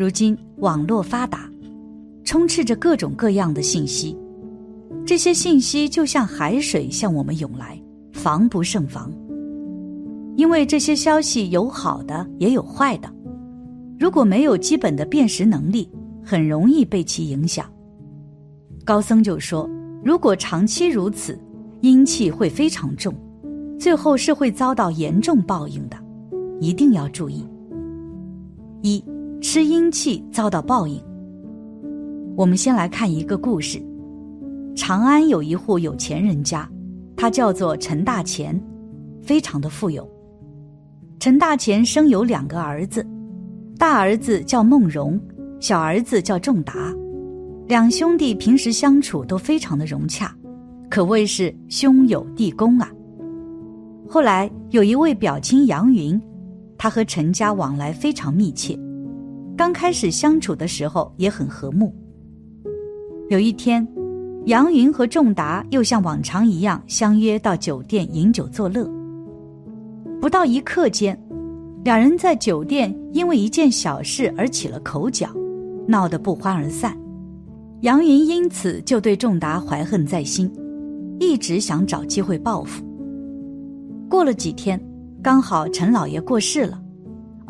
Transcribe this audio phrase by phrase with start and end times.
[0.00, 1.46] 如今网络发达，
[2.24, 4.16] 充斥着各种各样的信息，
[5.04, 7.78] 这些信息就像海水向我们涌来，
[8.10, 9.12] 防不胜防。
[10.36, 13.12] 因为这些消息有好的，也有坏的。
[13.98, 15.86] 如果没有基本的辨识能力，
[16.24, 17.66] 很容易被其影响。
[18.86, 19.68] 高僧就说
[20.02, 21.38] ：“如果长期如此，
[21.82, 23.14] 阴气会非常重，
[23.78, 25.98] 最后是会遭到严重报应的，
[26.58, 27.46] 一定要注意。
[28.80, 29.04] 一
[29.40, 31.02] 吃阴气遭到报应。
[32.36, 33.82] 我们先来看一个故事：
[34.76, 36.68] 长安有一户有钱人家，
[37.16, 38.58] 他叫做陈大钱，
[39.22, 40.06] 非常的富有。
[41.18, 43.06] 陈大钱生有两个儿子，
[43.78, 45.18] 大儿子叫孟荣，
[45.58, 46.94] 小儿子叫仲达。
[47.66, 50.34] 两兄弟平时相处都非常的融洽，
[50.90, 52.90] 可谓是兄友弟恭啊。
[54.06, 56.20] 后来有一位表亲杨云，
[56.76, 58.78] 他和陈家往来非常密切，
[59.60, 61.94] 刚开始相处的时候也很和睦。
[63.28, 63.86] 有一天，
[64.46, 68.90] 杨云和仲达又像往常一样相约到酒店饮酒作乐。
[70.18, 71.14] 不到一刻间，
[71.84, 75.28] 两人在酒店因为一件小事而起了口角，
[75.86, 76.96] 闹得不欢而散。
[77.82, 80.50] 杨云因此就对仲达怀恨在心，
[81.18, 82.82] 一直想找机会报复。
[84.08, 84.82] 过了几天，
[85.22, 86.80] 刚好陈老爷过世了，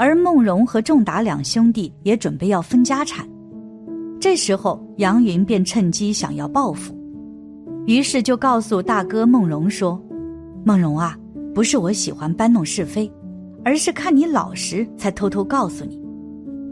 [0.00, 3.28] 而孟荣和仲达两兄弟也准备要分家产。
[4.18, 6.96] 这时候，杨云便趁机想要报复，
[7.86, 10.02] 于是就告诉大哥孟荣说
[10.64, 11.14] ：“孟荣啊。”
[11.54, 13.12] 不是我喜欢搬弄是非，
[13.62, 16.00] 而是看你老实，才偷偷告诉你。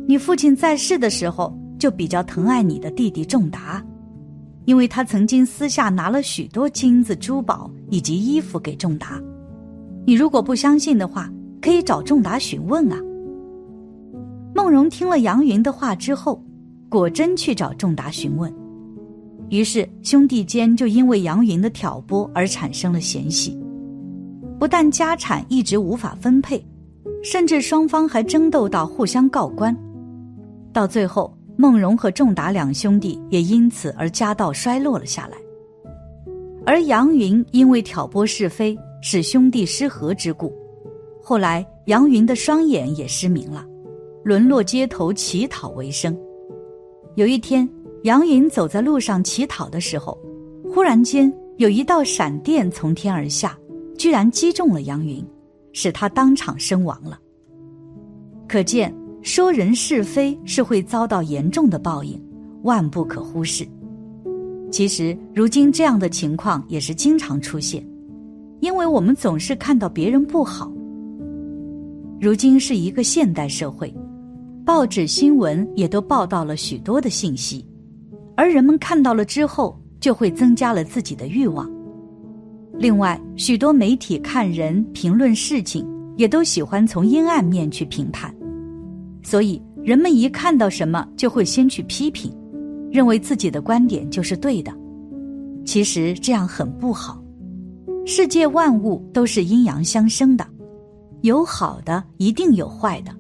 [0.07, 3.85] 你父亲在世的时候就比较疼爱你的弟弟仲达，
[4.65, 9.21] 因为他曾经私下拿了许多金子、珠宝以及衣服给仲达。
[10.07, 12.99] 你如果不相信的话，可以找仲达询问啊。
[14.55, 16.43] 孟荣听了杨云的话之后，
[16.89, 18.53] 果真去找仲达询问，
[19.49, 23.59] 于是兄弟间就因为杨云的挑拨而产生了嫌隙。
[24.59, 26.65] 不但家产一直无法分配，
[27.23, 29.77] 甚至双方还争斗到互相告官，
[30.73, 35.37] 到最后，孟荣和仲达两兄弟也因此而家道衰落了下来。
[36.67, 40.53] 而杨云因为挑拨是非，使兄弟失和之故，
[41.23, 43.65] 后来杨云的双眼也失明了，
[44.29, 46.15] 沦落街头乞讨为生。
[47.15, 47.67] 有一天，
[48.03, 50.19] 杨云走在路上乞讨的时候，
[50.71, 53.59] 忽然间有一道闪电从天而下。
[53.97, 55.25] 居然击中了杨云，
[55.73, 57.19] 使他当场身亡了。
[58.47, 62.23] 可见说人是非是会遭到严重的报应，
[62.65, 63.67] 万不可忽视。
[64.71, 67.83] 其实如今这样的情况也是经常出现，
[68.61, 70.71] 因为我们总是看到别人不好。
[72.21, 73.91] 如今是一个现代社会，
[74.69, 77.67] 报纸新闻也都报道了许多的信息，
[78.37, 81.67] 而人们看到了之后，就会增加了自己的欲望。
[82.75, 88.31] 另外，许多媒体看人、评论事情，也都喜欢从阴暗面去评判，
[89.23, 92.31] 所以人们一看到什么就会先去批评，
[92.93, 94.71] 认为自己的观点就是对的。
[95.65, 97.25] 其实这样很不好。
[98.05, 100.47] 世界万物都是阴阳相生的，
[101.23, 103.18] 有好的一定有坏的。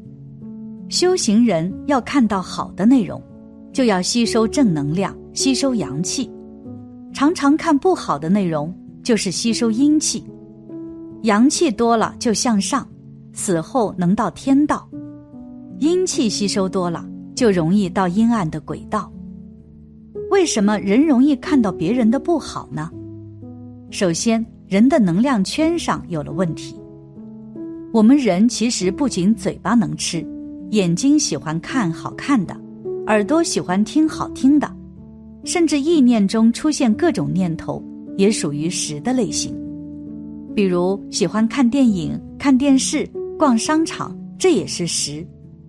[0.88, 3.22] 修行人要看到好的内容，
[3.72, 6.28] 就要吸收正能量，吸收阳气；
[7.12, 8.74] 常常看不好的内容。
[9.00, 10.22] 就是吸收阴气，
[11.22, 12.86] 阳气多了就向上，
[13.32, 14.86] 死后能到天道；
[15.78, 19.10] 阴气吸收多了就容易到阴暗的轨道。
[20.30, 22.90] 为什么人容易看到别人的不好呢？
[23.90, 26.78] 首先，人的能量圈上有了问题。
[27.94, 30.26] 我们人其实不仅嘴巴能吃，
[30.70, 32.54] 眼睛喜欢看好看的，
[33.06, 34.70] 耳朵喜欢听好听的，
[35.44, 37.82] 甚至意念中出现各种念头。
[38.16, 39.54] 也属于食的类型，
[40.52, 43.08] 比如喜欢看电影、看电视、
[43.38, 45.24] 逛商场，这也是食，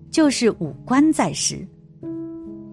[0.09, 1.64] 就是五官在食。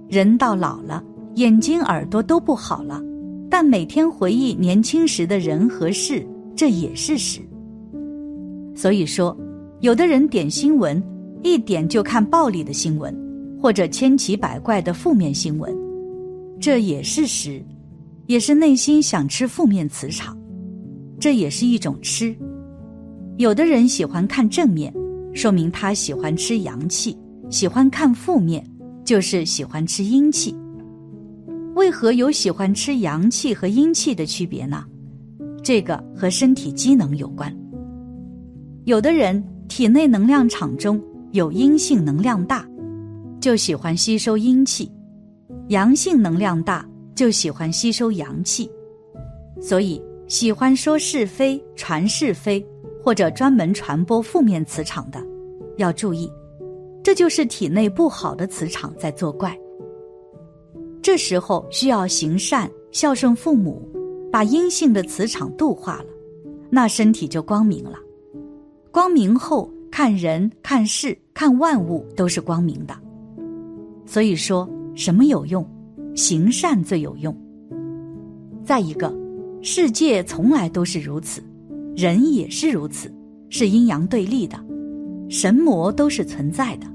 [0.09, 1.05] 人到老了，
[1.35, 3.03] 眼睛、耳朵都不好了，
[3.51, 7.43] 但每天回忆年轻时的人和事，这也是食。
[8.75, 9.37] 所以说，
[9.81, 11.03] 有的人点新闻，
[11.47, 13.15] 一点就看暴力的新闻，
[13.61, 15.75] 或者千奇百怪的负面新闻，
[16.61, 17.63] 这也是食。
[18.27, 20.37] 也是内心想吃负面磁场，
[21.21, 22.37] 这也是一种吃。
[23.37, 24.93] 有的人喜欢看正面，
[25.33, 27.17] 说明他喜欢吃阳气；
[27.51, 28.69] 喜欢看负面，
[29.05, 30.53] 就是喜欢吃阴气。
[31.77, 34.85] 为何有喜欢吃阳气和阴气的区别呢？
[35.63, 37.57] 这个和身体机能有关。
[38.87, 41.01] 有的人体内能量场中
[41.33, 42.67] 有阴性能量大，
[43.41, 44.91] 就喜欢吸收阴气，
[45.69, 48.71] 阳性能量大就喜欢吸收阳气，
[49.61, 52.65] 所以喜欢说是非、传是非，
[53.03, 55.23] 或者专门传播负面磁场的，
[55.77, 56.31] 要注意，
[57.03, 59.57] 这就是体内不好的磁场在作怪。
[61.03, 63.81] 这时候需要行善、孝顺父母，
[64.33, 66.07] 把阴性的磁场度化了，
[66.71, 67.99] 那身体就光明了。
[68.91, 72.95] 光明后，看人、看事、看万物都是光明的。
[74.05, 75.67] 所以说，什么有用？
[76.15, 77.35] 行善最有用。
[78.63, 79.11] 再一个，
[79.63, 81.43] 世界从来都是如此，
[81.97, 83.11] 人也是如此，
[83.49, 84.63] 是阴阳对立的，
[85.31, 86.87] 神魔都是存在的。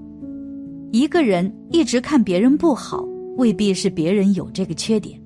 [0.92, 3.04] 一个人一直看别人不好。
[3.36, 5.20] 未必是别人有这个缺点，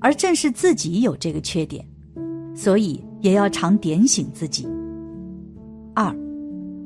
[0.00, 1.82] 而正是自己有这个缺点，
[2.54, 4.68] 所以也要常点醒自己。
[5.94, 6.14] 二，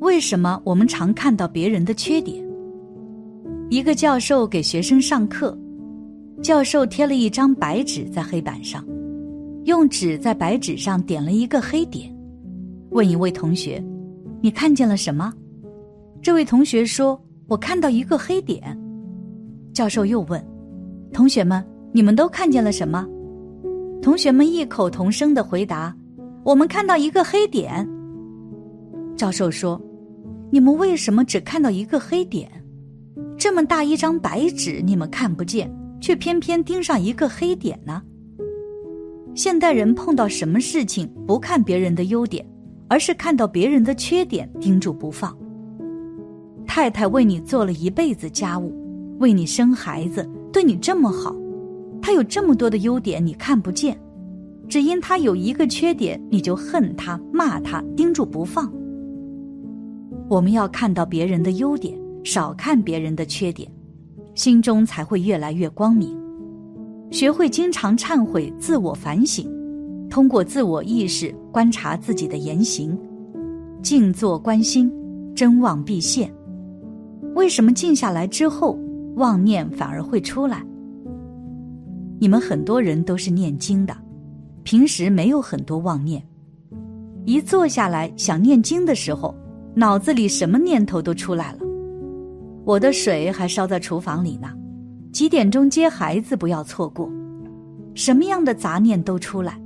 [0.00, 2.43] 为什么我们常看到别人的缺点？
[3.69, 5.56] 一个教授给学生上课，
[6.43, 8.82] 教授贴了一张白纸在黑板上，
[9.64, 12.11] 用纸在白纸上点了一个黑点，
[12.93, 13.82] 问一位同学
[14.41, 15.31] ：“你看见了什么？”
[16.23, 18.76] 这位同学说：“我看到一个黑点。”
[19.75, 20.43] 教授又问。
[21.12, 21.62] 同学们，
[21.93, 23.06] 你们都看见了什么？
[24.00, 25.94] 同学们异口同声的回答
[26.43, 27.87] ：“我们看到一个黑点。”
[29.14, 29.79] 教授说
[30.50, 32.50] ：“你们为什么只看到一个黑点？
[33.38, 35.70] 这么大一张白纸，你们看不见，
[36.00, 38.02] 却偏偏盯上一个黑点呢？”
[39.32, 42.44] 现代人碰到什么事情不看别人的优点，
[42.88, 45.37] 而是看到别人的缺点盯住不放。
[46.67, 48.75] 太太为你做了一辈子家务，
[49.20, 50.29] 为你生孩子。
[50.53, 51.35] 对你这么好，
[52.03, 53.96] 她有这么多的优点你看不见，
[54.69, 58.70] 只因她有一个缺点你就恨她、骂她、盯住不放。
[60.31, 63.69] 我们要看到别人的优点，少看别人的缺点，
[64.37, 66.17] 心中才会越来越光明。
[67.11, 69.50] 学会经常忏悔、自我反省，
[70.09, 72.97] 通过自我意识观察自己的言行，
[73.82, 74.88] 静坐观心，
[75.35, 76.32] 真妄必现。
[77.35, 78.79] 为什么静下来之后？
[79.17, 80.65] 妄念反而会出来。
[82.21, 83.93] 你们很多人都是念经的，
[84.62, 86.25] 平时没有很多妄念，
[87.27, 89.35] 一坐下来想念经的时候，
[89.75, 91.58] 脑子里什么念头都出来了。
[92.64, 94.49] 我的水还烧在厨房里呢，
[95.12, 97.11] 几点钟接孩子不要错过，
[97.94, 99.61] 什么样的杂念都出来。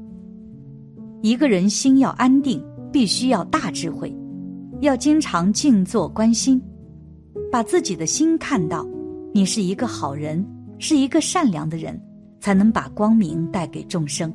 [1.22, 2.62] 一个人心要安定，
[2.92, 4.14] 必须要大智慧，
[4.80, 6.62] 要经常静坐观心，
[7.50, 8.86] 把自己的心看到。
[9.32, 10.46] 你是一个好人，
[10.78, 12.00] 是一个善良的人，
[12.40, 14.32] 才能把光明带给众生。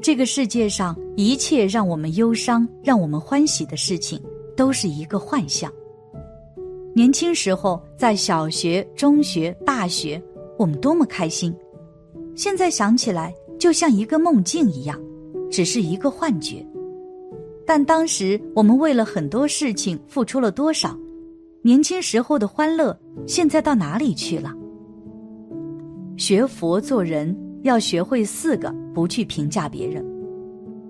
[0.00, 4.20] 这个世界上一切让我们忧伤、让我们欢喜的事情，
[4.56, 5.72] 都是一个幻象。
[6.94, 10.22] 年轻时候在小学、中学、大学，
[10.58, 11.54] 我们多么开心，
[12.36, 15.00] 现在想起来就像一个梦境一样，
[15.50, 16.64] 只是一个幻觉。
[17.66, 20.96] 但当时我们为了很多事情付出了多少？
[21.62, 22.96] 年轻时候的欢乐，
[23.26, 24.52] 现在到哪里去了？
[26.16, 30.04] 学佛做人要学会四个，不去评价别人。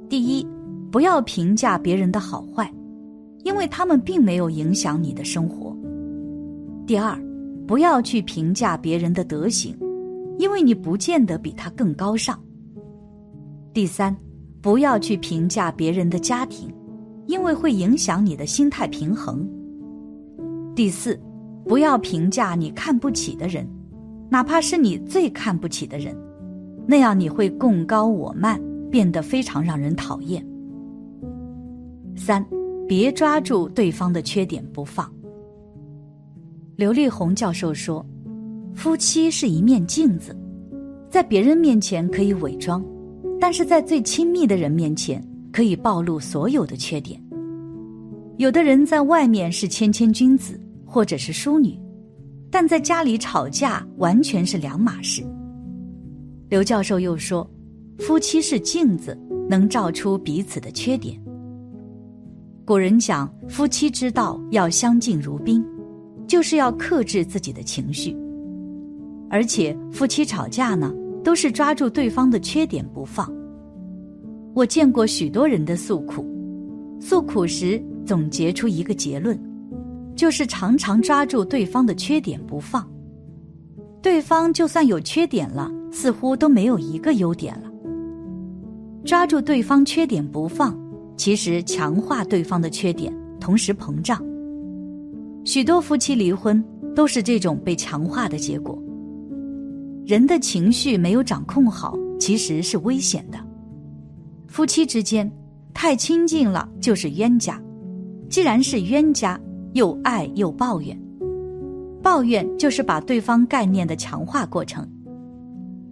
[0.09, 0.47] 第一，
[0.91, 2.71] 不要评价别人的好坏，
[3.45, 5.77] 因为他们并没有影响你的生活。
[6.87, 7.17] 第二，
[7.67, 9.77] 不要去评价别人的德行，
[10.39, 12.39] 因为你不见得比他更高尚。
[13.73, 14.15] 第三，
[14.61, 16.69] 不要去评价别人的家庭，
[17.27, 19.49] 因为会影响你的心态平衡。
[20.75, 21.19] 第四，
[21.65, 23.69] 不要评价你看不起的人，
[24.29, 26.17] 哪怕是你最看不起的人，
[26.87, 28.61] 那样你会共高我慢，
[28.91, 30.45] 变得非常让人讨厌。
[32.17, 32.45] 三，
[32.89, 35.11] 别抓住对方的缺点不放。
[36.77, 38.05] 刘立宏教授说
[38.75, 40.37] ：“夫妻是一面镜子，
[41.11, 42.85] 在别人面前可以伪装，
[43.41, 45.23] 但是在最亲密的人面前
[45.53, 47.21] 可以暴露所有的缺点。
[48.37, 51.77] 有的人在外面是谦谦君子。”或者是淑女，
[52.53, 55.25] 但在家里吵架完全是两码事。
[56.49, 57.51] 刘教授又说，
[57.99, 59.19] 夫妻是镜子，
[59.51, 61.21] 能照出彼此的缺点。
[62.67, 65.63] 古人讲，夫妻之道要相敬如宾，
[66.27, 68.17] 就是要克制自己的情绪。
[69.29, 70.91] 而且夫妻吵架呢，
[71.23, 73.31] 都是抓住对方的缺点不放。
[74.55, 76.25] 我见过许多人的诉苦，
[76.99, 79.39] 诉苦时总结出一个结论。
[80.17, 82.89] 就是常常抓住对方的缺点不放，
[84.01, 87.71] 对方就算有缺点了，似乎都没有一个优点了。
[89.05, 90.79] 抓住对方缺点不放，
[91.17, 94.23] 其实强化对方的缺点，同时膨胀。
[95.45, 96.63] 许多夫妻离婚，
[96.95, 98.79] 都是这种被强化的结果。
[100.07, 103.39] 人的情绪没有掌控好，其实是危险的。
[104.47, 105.31] 夫妻之间
[105.73, 107.61] 太亲近了就是冤家，
[108.29, 109.41] 既然是冤家，
[109.73, 110.99] 又爱又抱怨，
[112.03, 114.87] 抱怨就是把对方概念的强化过程。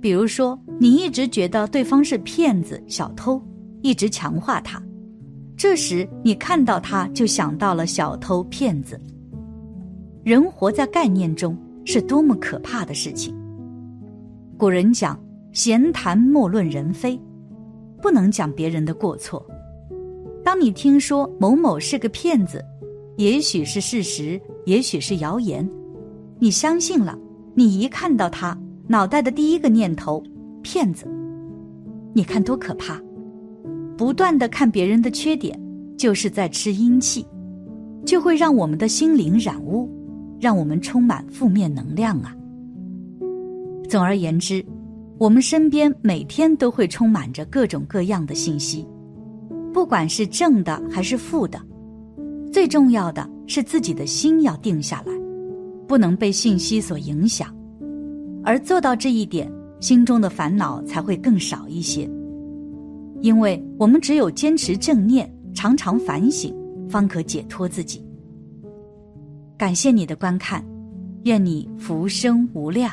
[0.00, 3.40] 比如说，你一直觉得对方是骗子、小偷，
[3.82, 4.82] 一直强化他，
[5.62, 9.00] 这时你看到他就想到了小偷、骗子。
[10.24, 13.32] 人活在概念中是多么可怕的事情。
[14.58, 15.16] 古人讲
[15.54, 17.16] “闲谈莫论人非”，
[18.02, 19.46] 不能讲别人的过错。
[20.42, 22.60] 当你听说某某是个骗子，
[23.16, 25.64] 也许是事实，也许是谣言，
[26.40, 27.16] 你相信了，
[27.54, 28.58] 你一看到他。
[28.88, 30.20] 脑袋的第一个念头，
[30.60, 31.06] 骗子，
[32.12, 33.00] 你看多可怕！
[33.96, 35.58] 不断的看别人的缺点，
[35.96, 37.26] 就是在吃阴气，
[38.04, 39.88] 就会让我们的心灵染污，
[40.40, 42.34] 让我们充满负面能量啊。
[43.88, 44.64] 总而言之，
[45.18, 48.86] 我们身边每天都会充满着各种各样的信息，
[49.72, 51.60] 不管是正的还是负的，
[52.50, 55.12] 最重要的是自己的心要定下来，
[55.86, 57.54] 不能被信息所影响。
[58.42, 62.10] 而做到这一点，心中的烦恼才会更少一些。
[63.22, 66.52] 因为我们只有坚持正念，常常反省，
[66.88, 68.04] 方可解脱自己。
[69.56, 70.64] 感谢你的观看，
[71.22, 72.92] 愿你福生无量。